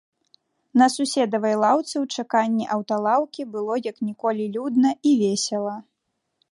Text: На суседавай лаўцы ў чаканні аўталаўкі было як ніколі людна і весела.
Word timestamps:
На 0.81 0.85
суседавай 0.93 1.55
лаўцы 1.65 1.93
ў 2.03 2.17
чаканні 2.17 2.65
аўталаўкі 2.79 3.41
было 3.55 3.73
як 3.89 3.97
ніколі 4.09 4.43
людна 4.59 4.89
і 5.11 5.15
весела. 5.23 5.77